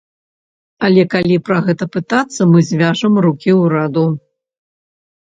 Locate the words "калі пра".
1.13-1.59